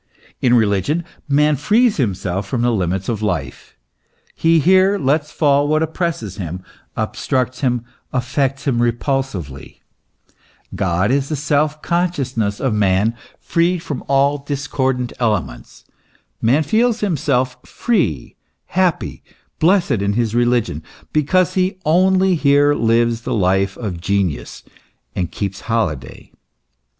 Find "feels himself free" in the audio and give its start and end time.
16.63-18.35